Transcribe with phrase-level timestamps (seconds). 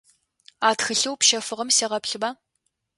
[0.67, 2.29] А тхылъэу пщэфыгъэм сегъэплъыба.